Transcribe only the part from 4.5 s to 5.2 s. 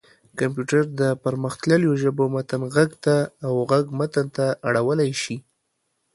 اړولی